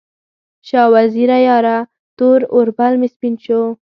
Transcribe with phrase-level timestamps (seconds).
[0.67, 1.77] شاه وزیره یاره،
[2.17, 3.61] تور اوربل مې سپین شو